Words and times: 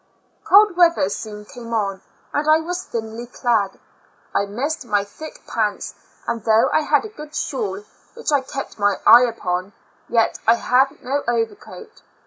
Cold 0.43 0.75
weather 0.75 1.09
soon 1.09 1.45
came 1.45 1.71
on, 1.75 2.01
and 2.33 2.49
I 2.49 2.59
was 2.59 2.83
thinly 2.85 3.27
clad. 3.27 3.79
I 4.33 4.47
missed 4.47 4.83
my 4.83 5.03
thick 5.03 5.43
pants, 5.45 5.93
and 6.25 6.43
though 6.43 6.71
I 6.73 6.81
had 6.81 7.05
a 7.05 7.09
good 7.09 7.35
shawl, 7.35 7.83
which 8.15 8.31
I 8.31 8.41
kept 8.41 8.79
my 8.79 8.95
eye 9.05 9.25
upon, 9.29 9.73
yet 10.09 10.39
I 10.47 10.55
had 10.55 11.03
no 11.03 11.21
overcoat. 11.27 12.01